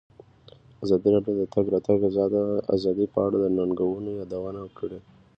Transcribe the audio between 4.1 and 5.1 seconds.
یادونه کړې.